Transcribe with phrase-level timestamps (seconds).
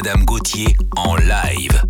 [0.00, 1.82] Madame Gauthier en live.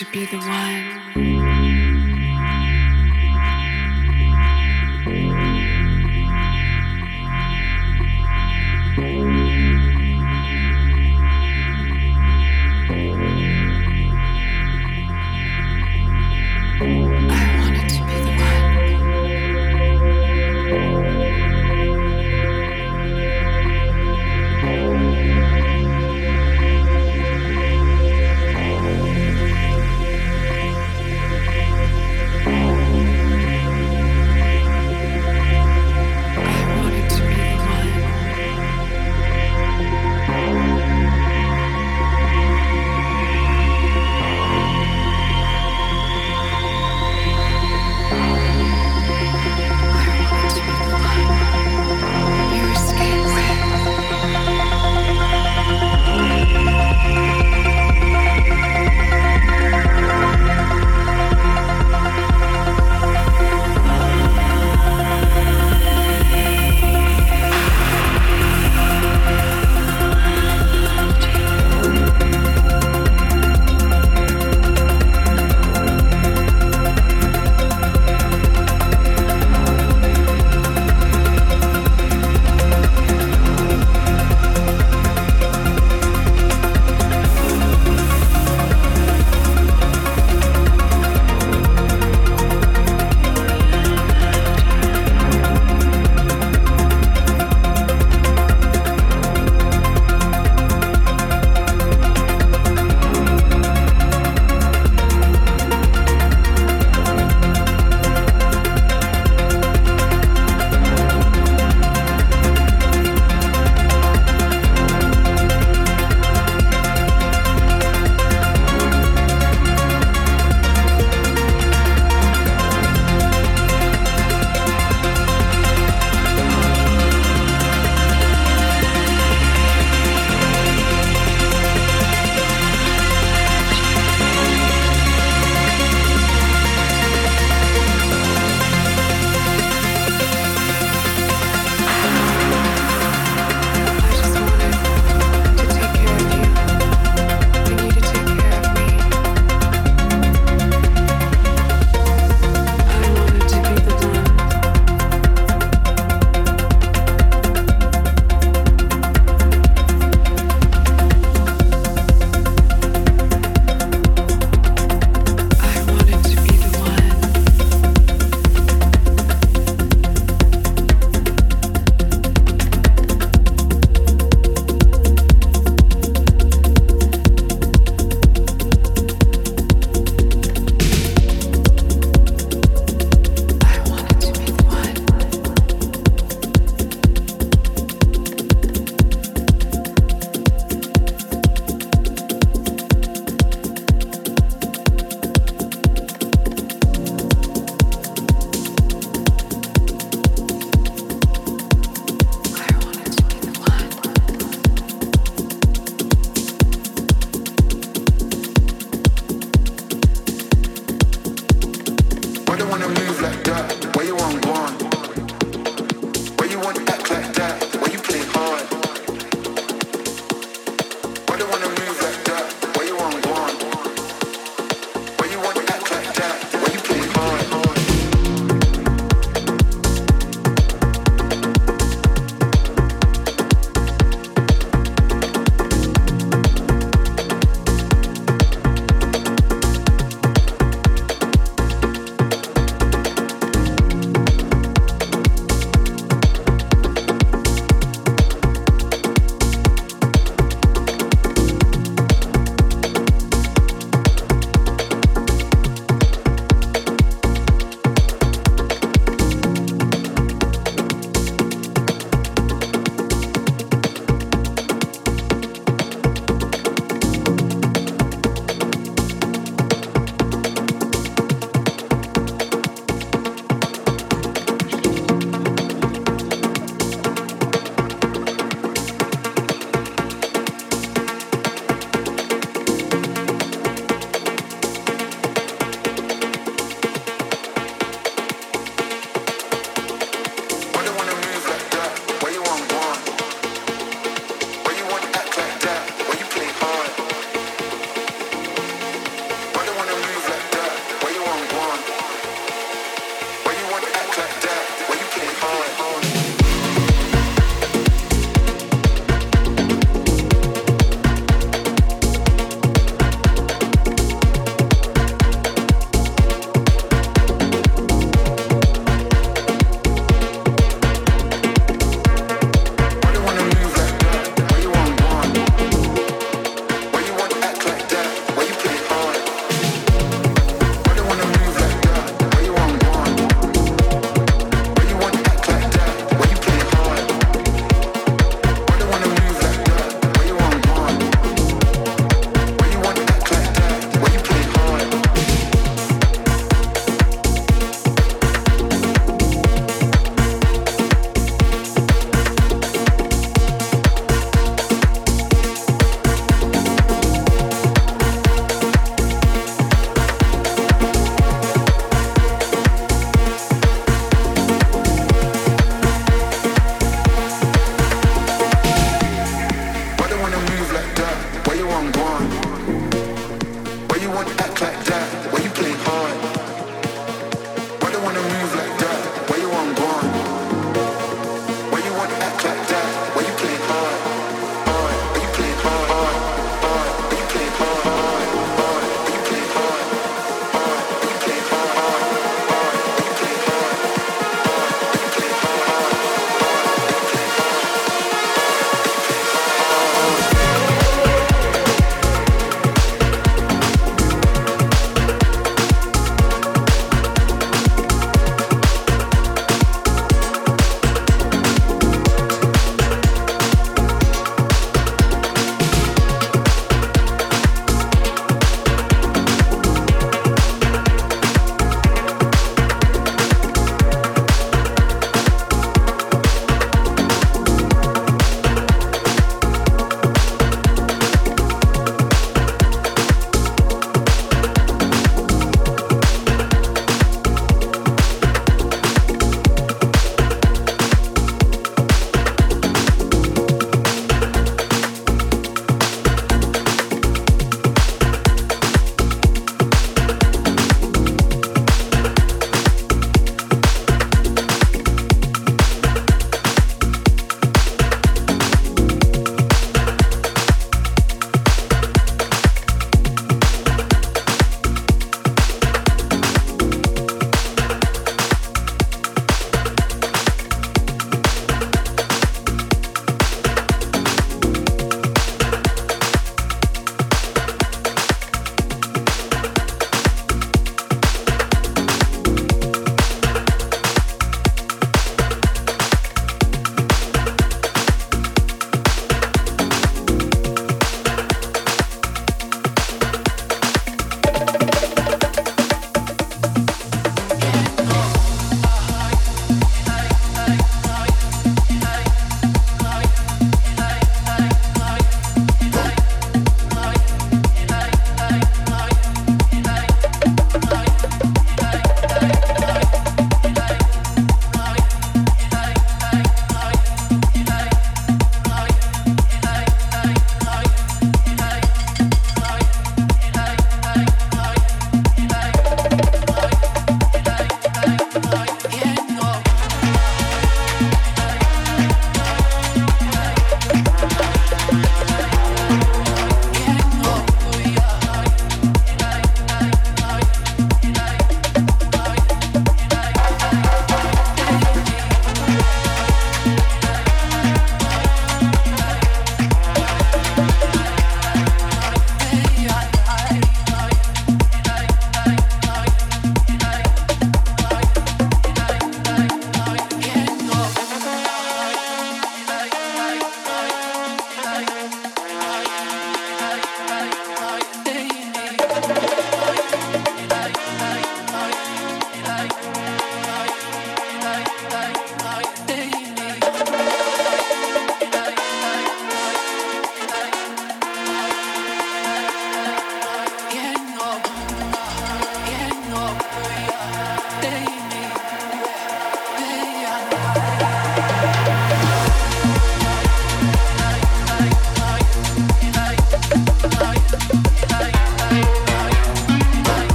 [0.00, 0.69] to be the one.